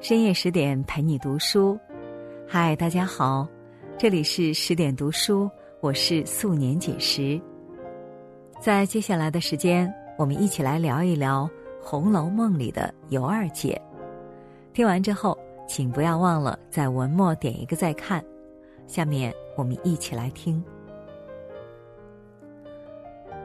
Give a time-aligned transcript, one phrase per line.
[0.00, 1.78] 深夜十点陪你读书，
[2.48, 3.46] 嗨，大家好，
[3.98, 5.48] 这里是十点读书，
[5.82, 7.38] 我是素年锦时。
[8.58, 11.44] 在接下来的时间，我们一起来聊一聊
[11.84, 13.78] 《红楼梦》里的尤二姐。
[14.72, 15.36] 听完之后，
[15.68, 18.24] 请不要忘了在文末点一个再看。
[18.86, 20.64] 下面我们一起来听：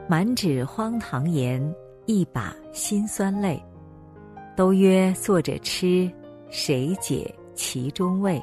[0.08, 1.62] 满纸荒唐言，
[2.06, 3.62] 一把辛酸泪。
[4.56, 6.10] 都约作者吃，
[6.48, 8.42] 谁解其中味？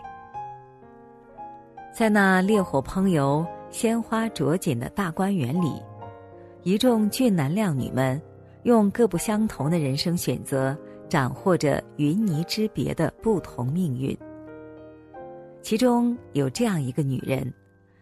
[1.94, 5.82] 在那烈火烹油、鲜花着锦的大观园里，
[6.64, 8.22] 一众俊男靓女们
[8.64, 14.18] 用各不相同的人生选择，斩获着云泥之别的不同命运。
[15.62, 17.54] 其中有这样一个女人，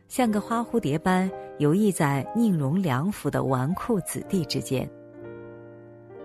[0.08, 1.30] 像个花蝴蝶般
[1.60, 4.90] 游弋在宁荣两府的纨绔子弟之间。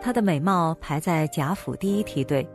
[0.01, 2.49] 她的美貌排在贾府第一梯队，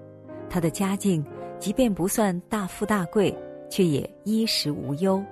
[0.52, 1.26] 她的家境
[1.58, 3.34] 即便不算大富大贵，
[3.70, 5.24] 却也衣食无忧。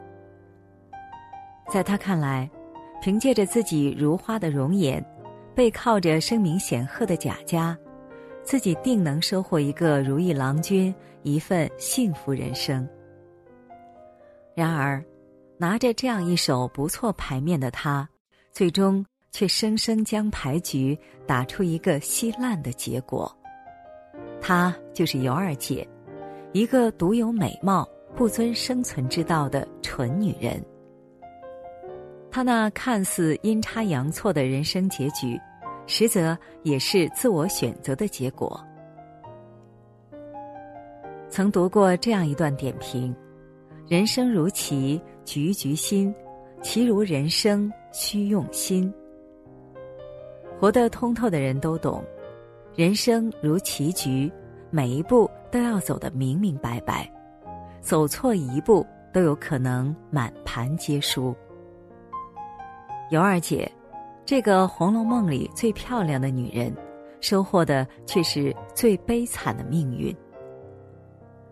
[1.69, 2.49] 在他看来，
[3.01, 5.05] 凭借着自己如花的容颜，
[5.53, 7.77] 背靠着声名显赫的贾家，
[8.41, 12.87] 自己定能收获一个如意郎君，一份幸福人生。
[14.55, 15.03] 然而，
[15.57, 18.07] 拿着这样一手不错牌面的他，
[18.53, 19.05] 最终。
[19.31, 20.97] 却生生将牌局
[21.27, 23.31] 打出一个稀烂的结果。
[24.41, 25.87] 她就是尤二姐，
[26.53, 30.63] 一个独有美貌、不遵生存之道的蠢女人。
[32.31, 35.39] 她那看似阴差阳错的人生结局，
[35.87, 38.59] 实则也是自我选择的结果。
[41.27, 43.15] 曾读过这样一段点评
[43.87, 46.13] ：“人生如棋，局局新；
[46.61, 48.91] 棋如人生，需用心。”
[50.59, 52.03] 活得通透的人都懂，
[52.75, 54.31] 人生如棋局，
[54.69, 57.11] 每一步都要走得明明白白，
[57.81, 61.35] 走错一步都有可能满盘皆输。
[63.11, 63.69] 尤二姐，
[64.23, 66.73] 这个《红楼梦》里最漂亮的女人，
[67.19, 70.15] 收获的却是最悲惨的命运。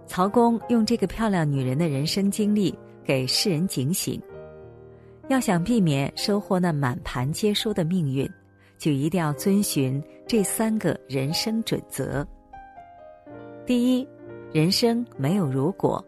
[0.05, 2.73] 曹公用这个漂亮女人的人生经历
[3.03, 4.21] 给世人警醒：
[5.27, 8.29] 要想避免收获那满盘皆输的命运。
[8.77, 12.27] 就一定要遵循这三个人生准则。
[13.65, 14.05] 第一，
[14.51, 16.03] 人生没有如果，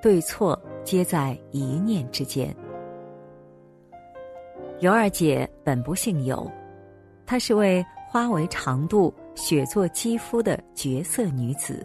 [0.00, 2.54] 对错皆在一念之间。
[4.78, 6.48] 尤二姐本不姓尤，
[7.26, 11.84] 她是位花为长度、雪作肌肤的绝色女子。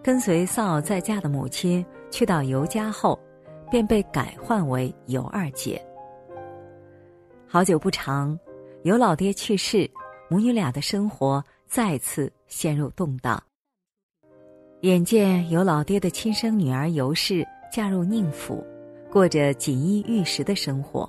[0.00, 3.18] 跟随丧偶在家的母亲去到尤家后，
[3.68, 5.84] 便被改换为尤二姐。
[7.48, 8.38] 好久不长。
[8.82, 9.90] 尤老爹去世，
[10.28, 13.42] 母女俩的生活再次陷入动荡。
[14.80, 18.64] 眼见有老爹的亲生女儿尤氏嫁入宁府，
[19.10, 21.08] 过着锦衣玉食的生活，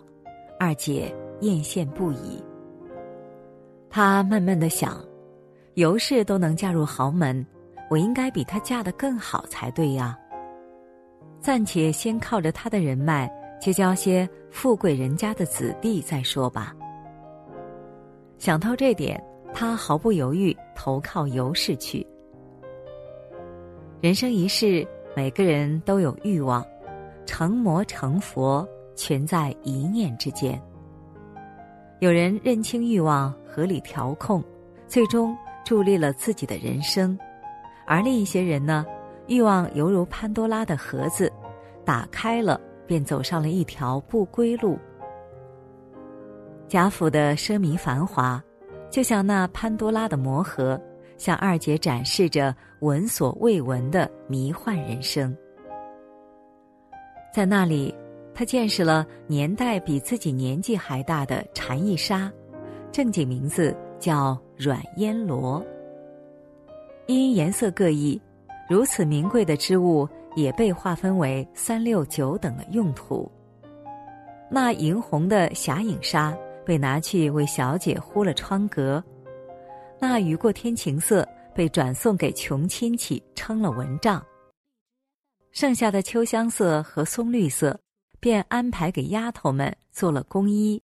[0.60, 2.42] 二姐艳羡不已。
[3.90, 5.04] 她闷闷的想：
[5.74, 7.46] 尤氏都能嫁入豪门，
[7.90, 10.18] 我应该比她嫁得更好才对呀。
[11.42, 16.74] 暂且先靠着她的人脉结交些富贵人家的子弟再说吧。
[18.38, 19.22] 想到这点，
[19.54, 22.06] 他毫不犹豫投靠尤氏去。
[24.02, 24.86] 人生一世，
[25.16, 26.64] 每个人都有欲望，
[27.26, 30.62] 成魔成佛全在一念之间。
[32.00, 34.44] 有人认清欲望，合理调控，
[34.88, 37.18] 最终助力了自己的人生；
[37.88, 38.86] 而另一些人呢，
[39.28, 41.32] 欲望犹如潘多拉的盒子，
[41.84, 44.78] 打开了便走上了一条不归路。
[46.68, 48.44] 贾府的奢靡繁华，
[48.90, 50.80] 就像那潘多拉的魔盒，
[51.16, 55.36] 向二姐展示着闻所未闻的迷幻人生。
[57.32, 57.94] 在那里，
[58.34, 62.32] 她见识了年代比自己年纪还大的蝉翼纱，
[62.92, 65.64] 正经名字叫软烟罗。
[67.06, 68.20] 因颜色各异，
[68.68, 73.32] 如此名贵的织物也被划分为三六九等的用途。
[74.50, 76.36] 那银红的霞影纱。
[76.66, 79.04] 被拿去为小姐糊了窗格，
[80.00, 84.22] 那雨过天晴色被转送给穷亲戚撑了蚊帐。
[85.52, 87.80] 剩下的秋香色和松绿色，
[88.20, 90.82] 便安排给丫头们做了工衣，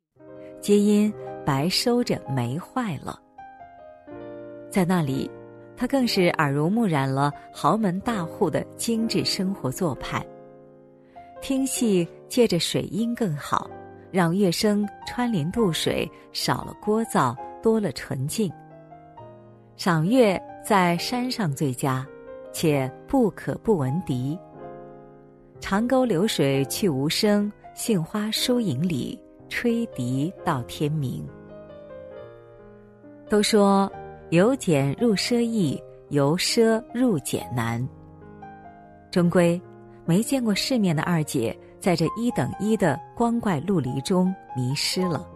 [0.61, 1.11] 皆因
[1.45, 3.19] 白收着没坏了。
[4.69, 5.29] 在那里，
[5.75, 10.25] 他更是耳濡目染了豪门大户的精致生活做派。
[11.41, 13.69] 听戏借着水音更好。
[14.11, 18.51] 让乐声穿林渡水，少了聒噪，多了纯净。
[19.77, 22.05] 赏月在山上最佳，
[22.51, 24.37] 且不可不闻笛。
[25.59, 31.27] 长沟流水去无声，杏花疏影里，吹笛到天明。
[33.29, 33.91] 都说
[34.31, 37.87] 由俭入奢易，由奢入俭难。
[39.09, 39.59] 终归，
[40.03, 45.27] 没见过世面的二姐，在这一等一的光怪陆离中迷失了。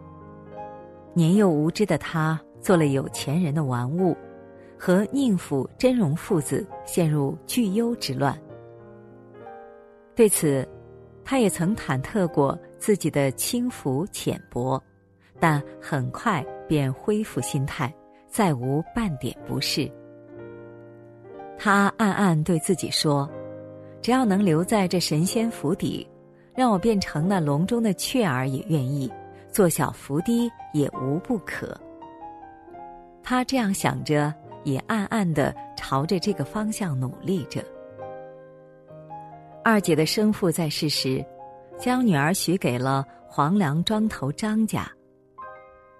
[1.13, 4.15] 年幼无知的他，做了有钱人的玩物，
[4.77, 8.37] 和宁府真容父子陷入巨优之乱。
[10.15, 10.67] 对此，
[11.23, 14.81] 他也曾忐忑过自己的轻浮浅薄，
[15.39, 17.93] 但很快便恢复心态，
[18.29, 19.91] 再无半点不适。
[21.57, 23.29] 他暗暗对自己说
[24.01, 26.05] ：“只要能留在这神仙府邸，
[26.55, 29.11] 让我变成那笼中的雀儿也愿意，
[29.51, 31.79] 做小伏低也无不可。”
[33.21, 37.63] 他这样想着，也暗暗的朝着这个方向努力着。
[39.63, 41.25] 二姐的生父在世时，
[41.77, 44.87] 将女儿许给了黄梁庄头张家。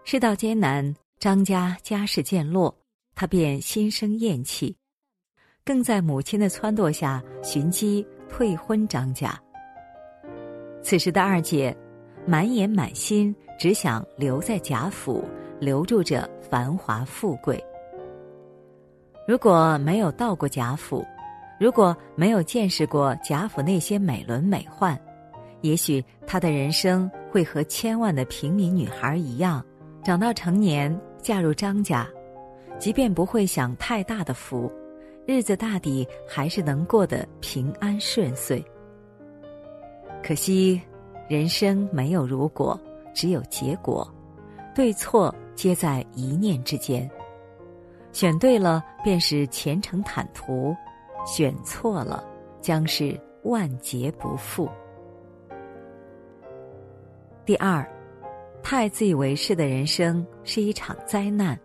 [0.04, 2.74] 世道艰难，张家家世渐落，
[3.16, 4.78] 他便心生厌弃，
[5.66, 9.36] 更在母亲的撺掇下寻机退婚张家。
[10.86, 11.76] 此时的二姐，
[12.28, 15.24] 满眼满心只想留在贾府，
[15.60, 17.60] 留住着繁华富贵。
[19.28, 21.04] 如果没有到过贾府，
[21.60, 24.96] 如果没有见识过贾府那些美轮美奂，
[25.62, 29.66] 也许她的人生会和千万的平民女孩一样，
[30.04, 32.08] 长到成年嫁入张家，
[32.78, 34.72] 即便不会享太大的福，
[35.26, 38.64] 日子大抵还是能过得平安顺遂。
[40.28, 40.82] 可惜，
[41.30, 42.80] 人生没有如果，
[43.14, 44.12] 只有结果，
[44.74, 47.08] 对错皆在一念之间。
[48.12, 50.76] 选对了，便是前程坦途。
[51.28, 52.24] 选错了，
[52.60, 54.68] 将是万劫不复。
[57.46, 57.88] 第二，
[58.64, 61.56] 太自以为是的人生是一场灾难。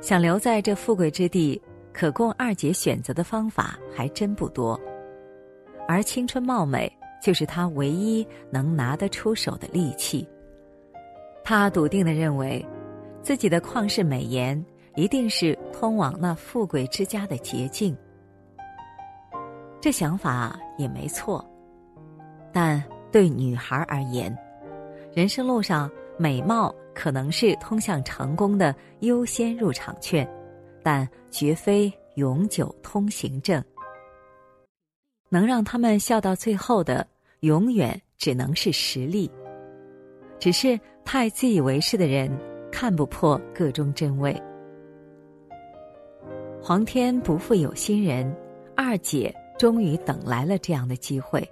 [0.00, 1.60] 想留在这富贵之地，
[1.92, 4.80] 可供二姐选择的方法还真不多，
[5.86, 6.90] 而青春貌美
[7.22, 10.28] 就是他唯一能拿得出手的利器。
[11.44, 12.64] 他笃定的认为，
[13.22, 14.62] 自己的旷世美颜。
[14.94, 17.96] 一定是通往那富贵之家的捷径。
[19.80, 21.42] 这想法也没错，
[22.52, 24.36] 但对女孩而言，
[25.14, 30.28] 人生路上美貌可能是通向成功的优先入场券，
[30.82, 33.64] 但绝非永久通行证。
[35.32, 37.06] 能让他们笑到最后的，
[37.40, 39.30] 永远只能是实力。
[40.38, 42.30] 只是太自以为是的人，
[42.70, 44.38] 看不破个中真伪。
[46.60, 48.30] 皇天不负有心人，
[48.76, 51.42] 二姐终于等来了这样的机会。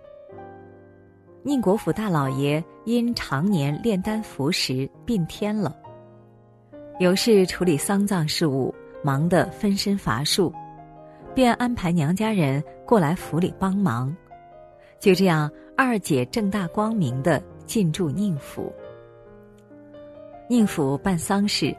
[1.43, 5.75] 宁国府大老爷因常年炼丹服食病天了，
[6.99, 10.53] 有事处理丧葬事务，忙得分身乏术，
[11.35, 14.15] 便安排娘家人过来府里帮忙。
[14.99, 18.73] 就这样，二姐正大光明的进驻宁府。
[20.49, 21.75] 宁府办丧事，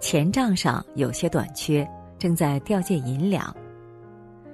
[0.00, 1.88] 钱账上有些短缺。
[2.18, 3.52] 正在调借银两，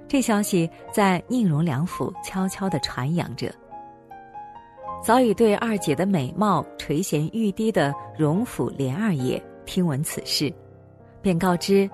[0.08, 3.52] 这消息在宁荣两府悄悄的传扬着。
[5.04, 10.50] 早已对二姐的美貌垂涎欲滴的荣府连二爷听闻此事，
[11.20, 11.86] 便告知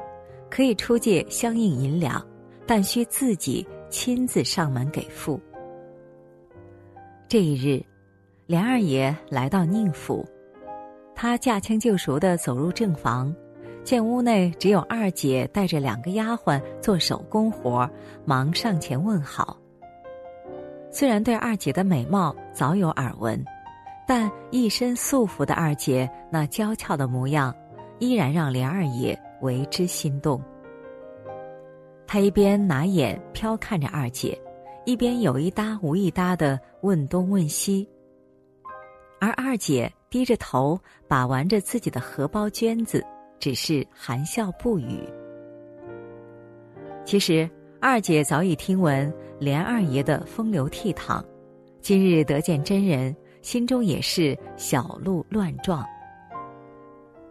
[0.48, 2.24] 可以出借相应银两，
[2.66, 5.40] 但需自己亲自上门给付。
[7.28, 7.84] 这一日，
[8.46, 10.24] 连二爷来到宁府，
[11.14, 13.34] 他驾轻就熟的走入正房。
[13.82, 17.88] 见屋内只有二姐带着两个丫鬟做手工活，
[18.24, 19.58] 忙上前问好。
[20.90, 23.44] 虽然对二姐的美貌早有耳闻，
[24.06, 27.54] 但一身素服的二姐那娇俏的模样，
[27.98, 30.40] 依然让连二爷为之心动。
[32.14, 34.40] 他一边拿眼飘看着二姐，
[34.84, 37.88] 一边有一搭无一搭的问东问西，
[39.20, 40.78] 而二姐低着头
[41.08, 43.04] 把玩着自己的荷包绢子。
[43.40, 45.00] 只是含笑不语。
[47.04, 51.20] 其实二姐早已听闻连二爷的风流倜傥，
[51.80, 55.84] 今日得见真人，心中也是小鹿乱撞。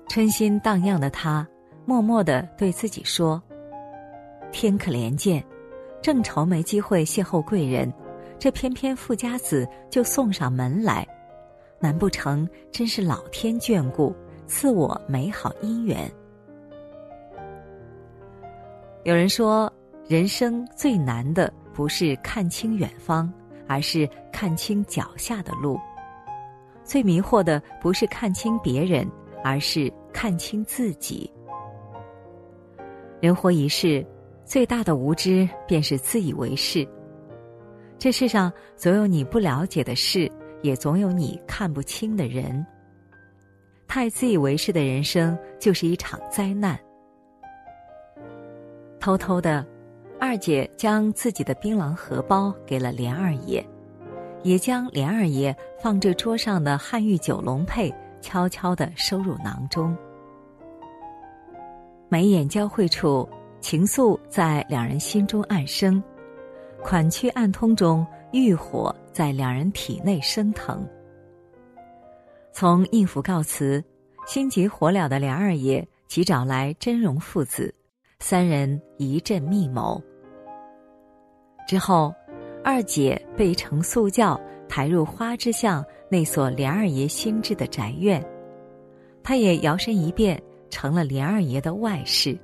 [0.10, 1.48] 春心荡漾的她，
[1.86, 3.42] 默默的对自己说
[4.54, 5.44] ：“天可怜见，
[6.02, 7.92] 正愁没机会邂逅贵人，
[8.40, 11.06] 这偏偏富家子就送上门来，
[11.80, 16.12] 难不成真是老天眷顾？”赐我美好姻缘。
[19.04, 19.72] 有人说，
[20.08, 23.32] 人生最难的不是看清远方，
[23.68, 25.78] 而是看清脚下的路；
[26.84, 29.10] 最迷惑的不是看清别人，
[29.44, 31.32] 而是看清自己。
[33.22, 34.06] 人活一世，
[34.46, 36.88] 最大的无知便是自以为是。
[37.98, 40.30] 这世上总有你不了解的事，
[40.62, 42.66] 也总有你看不清的人。
[43.88, 46.78] 太自以为是的人生，就是一场灾难。
[49.00, 49.66] 偷偷的，
[50.20, 53.64] 二姐将自己的槟榔荷包给了连二爷，
[54.42, 59.96] 也将连二爷放这桌上的汉玉九龙佩悄悄的收入囊中。
[62.10, 63.28] 眉眼交汇处，
[63.64, 66.04] 情愫在两人心中暗生。
[66.84, 70.86] 款曲暗通中，欲火在两人体内升腾。
[72.52, 73.82] 从应府告辞，
[74.28, 77.74] 心急火燎的梁二爷即找来真容父子，
[78.20, 80.00] 三人一阵密谋。
[81.66, 82.14] 之后，
[82.66, 88.22] 二姐被乘素轿抬入花之巷那所梁二爷新置的宅院，
[89.24, 90.38] 他也摇身一变
[90.70, 92.38] 成了梁二爷的外室。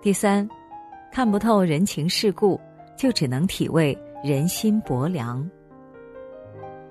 [0.00, 0.48] 第三。
[1.12, 2.60] 看不透人情世故，
[2.96, 5.44] 就只能体味人心薄凉。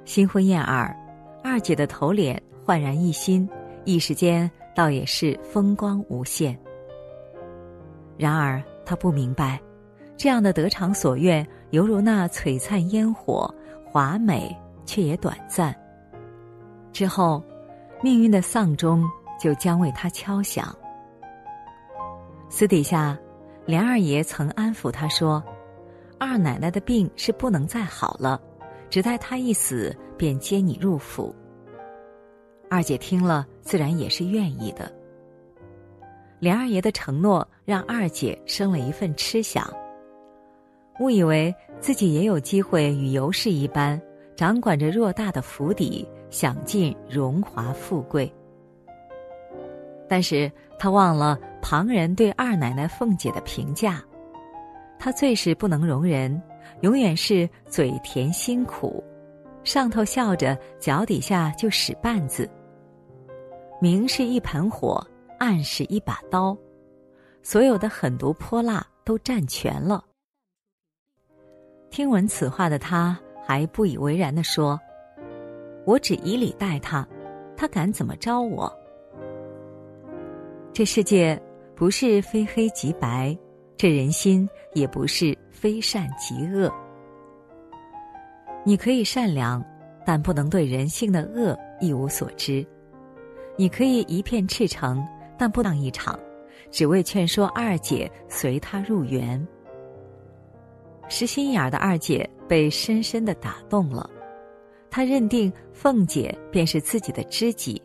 [0.04, 0.94] 新婚燕尔，
[1.42, 3.48] 二姐的头脸焕然一新，
[3.86, 6.60] 一时间倒也是风光无限。
[8.18, 9.58] 然而她不明白，
[10.18, 13.50] 这样的得偿所愿，犹如那璀璨烟火，
[13.86, 14.54] 华美
[14.86, 15.74] 却也短暂。
[16.92, 17.42] 之后，
[18.04, 20.76] 命运的丧钟就将为她敲响。
[22.50, 23.18] 私底下。
[23.66, 25.44] 梁二爷曾安抚他说
[26.18, 28.42] ：“二奶奶的病是不能再好了，
[28.90, 31.36] 只待她一死，便接你入府。”
[32.68, 34.92] 二姐听了，自然也是愿意的。
[36.40, 39.72] 梁二爷的承诺让二姐生了一份痴想，
[41.00, 44.02] 误以为自己也有机会与尤氏一般，
[44.36, 48.34] 掌管着偌大的府邸，享尽荣华富贵。
[50.10, 51.40] 但是他忘了。
[51.62, 54.02] 旁人对二奶奶凤姐的评价，
[54.98, 56.42] 她最是不能容人，
[56.82, 59.04] 永远是嘴甜心苦，
[59.66, 62.50] 上头笑着，脚底下就使绊子。
[63.82, 65.06] 明是一盆火，
[65.38, 66.58] 暗是一把刀，
[67.44, 70.02] 所有的狠毒泼辣都占全了。
[71.92, 74.80] 听闻此话的他，还不以为然的说
[75.86, 77.06] ：“我只以礼待他，
[77.58, 78.74] 他敢怎么招我？
[80.80, 81.38] 这世界。”
[81.76, 83.38] 不是非黑即白，
[83.78, 86.70] 这人心也不是非善即恶。
[88.66, 89.64] 你可以善良，
[90.06, 92.66] 但不能对人性的恶一无所知；
[93.56, 95.02] 你可以一片赤诚，
[95.38, 96.20] 但不当一场，
[96.70, 99.48] 只为劝说二姐随他入园。
[101.08, 104.10] 实心眼儿的二姐被深深的打动了，
[104.90, 107.82] 她认定凤姐便是自己的知己，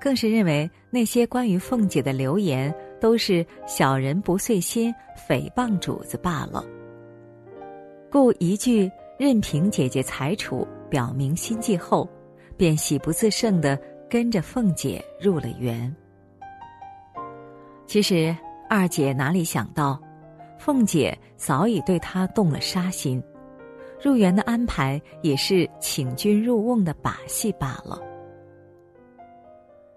[0.00, 2.74] 更是认为那些关于凤姐的流言。
[2.98, 4.92] 都是小人不遂心，
[5.28, 6.64] 诽谤主子罢了。
[8.10, 12.08] 故一句“任凭姐姐裁处”，表明心迹后，
[12.56, 15.94] 便喜不自胜的跟着凤姐入了园。
[17.86, 18.34] 其实
[18.66, 20.00] 二姐哪里想到，
[20.58, 23.22] 凤姐早已对她动了杀心，
[24.02, 28.00] 入园的安排也是请君入瓮的把戏罢了。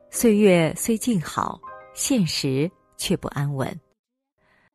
[0.10, 1.60] 岁月虽静好，
[1.94, 2.70] 现实。
[3.01, 3.74] 却不安稳。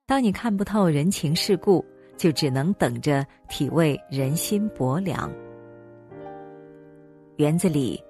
[0.06, 1.84] 当你看不透人情世故，
[2.16, 5.30] 就只能等着体味人心薄凉。
[7.36, 8.02] 园子里，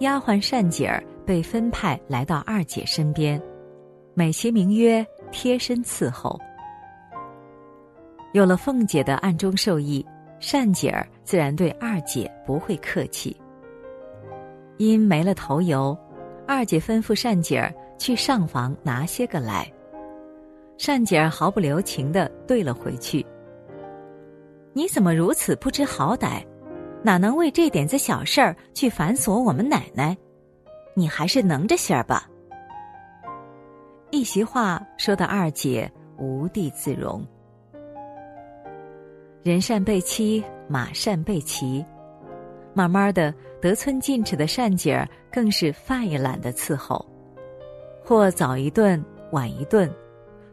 [0.00, 3.40] 丫鬟善姐儿被分派来到二姐身边，
[4.12, 6.36] 美其名曰贴身伺候。
[8.32, 10.04] 有了凤姐的暗中授意，
[10.40, 13.36] 善姐儿自然对二姐不会客气。
[14.78, 15.96] 因没了头油，
[16.50, 17.72] 二姐吩咐善姐儿。
[17.96, 19.70] 去上房拿些个来。
[20.78, 23.24] 善姐儿毫不留情的对了回去。
[24.72, 26.42] 你怎么如此不知好歹？
[27.02, 30.16] 哪能为这点子小事儿去反锁我们奶奶？
[30.94, 32.26] 你还是能着些儿吧。
[34.10, 37.22] 一席话说的二姐无地自容。
[39.42, 41.84] 人善被欺，马善被骑。
[42.72, 47.04] 慢慢的，得寸进尺的善姐儿更是饭也懒得伺候。
[48.04, 49.88] 或早一顿，晚一顿，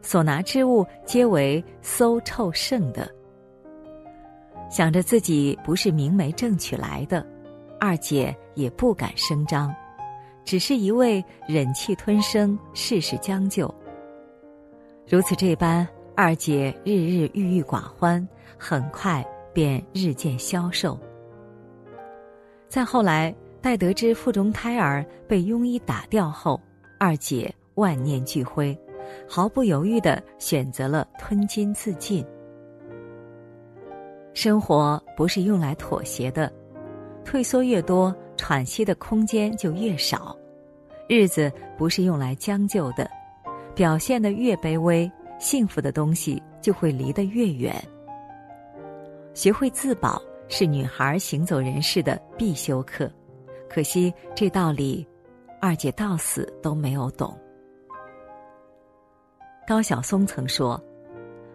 [0.02, 3.08] 所拿之物皆为馊臭剩的。
[4.70, 7.26] 想着自己不是明媒正娶来的，
[7.80, 9.74] 二姐也不敢声张，
[10.44, 13.72] 只是一味忍气吞声，事事将就。
[15.08, 18.26] 如此这般，二姐日日郁郁寡欢，
[18.58, 20.98] 很快便日渐消瘦。
[22.68, 26.60] 再后来，待得知腹中胎儿被庸医打掉后，
[26.98, 28.78] 二姐万念俱灰，
[29.26, 32.24] 毫不犹豫的选择了吞金自尽。
[34.34, 36.52] 生活不是用来妥协的，
[37.24, 40.36] 退缩越多，喘息的空间就越少；
[41.08, 43.10] 日子不是用来将就的，
[43.74, 45.10] 表现的越卑微，
[45.40, 47.74] 幸福的东西就会离得越远。
[49.32, 53.10] 学会自保是女孩行走人世的必修课，
[53.68, 55.06] 可惜这道理，
[55.60, 57.38] 二姐到死都没有懂。
[59.66, 60.82] 高晓松曾说。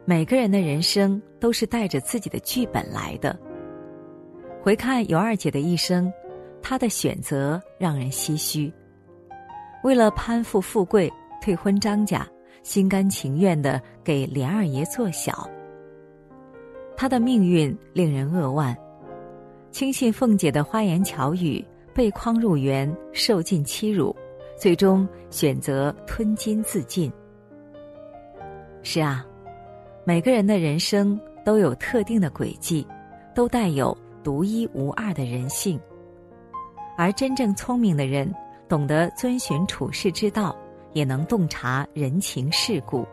[0.05, 3.39] 每个人的人生都是带着自己的剧本来的。
[4.61, 6.11] 回看尤二姐的一生，
[6.61, 8.69] 她的选择让人唏嘘。
[9.81, 11.09] 为了攀附富贵，
[11.41, 12.27] 退婚张家，
[12.63, 15.49] 心甘情愿的给连二爷做小。
[16.97, 18.77] 她的命运令人扼腕。
[19.73, 21.65] 轻信凤姐的花言巧语，
[21.95, 24.15] 被诓入园，受尽欺辱，
[24.55, 27.11] 最终选择吞金自尽。
[28.83, 29.25] 是啊。
[30.05, 32.85] 每个人的人生都有特定的轨迹，
[33.33, 35.79] 都带有独一无二的人性。
[36.95, 38.31] 而真正聪明的人，
[38.69, 40.55] 懂得遵循处世之道，
[40.91, 43.07] 也能洞察人情世故。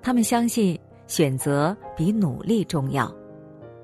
[0.00, 0.78] 他们相信
[1.08, 3.12] 选择比努力重要，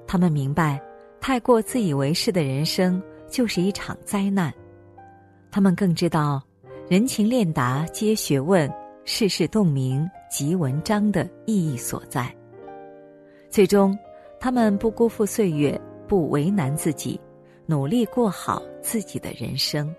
[0.06, 0.78] 他们明白，
[1.20, 4.52] 太过自以为是的人生就是一场灾难。
[5.50, 6.42] 他们更知道，
[6.88, 8.70] 人情练达皆学问，
[9.04, 10.08] 世事洞明。
[10.30, 12.30] 即文章的意义所在。
[13.48, 13.98] 最终，
[14.38, 17.18] 他们不辜负岁月，不为难自己，
[17.64, 19.90] 努力过好自己的人生。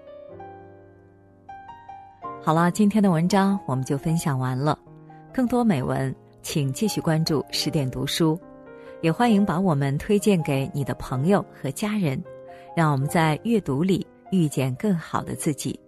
[2.43, 4.77] 好了，今天的文章我们就分享完了。
[5.33, 8.39] 更多美文，请继续关注十点读书，
[9.01, 12.21] 也欢迎把我们推荐给你的朋友和家人，
[12.75, 15.79] 让我们在阅读里遇见更好的自己。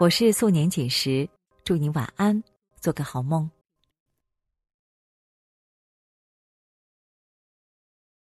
[0.00, 1.28] 我是素年锦时，
[1.64, 2.42] 祝你晚安。
[2.80, 3.50] 做个好梦。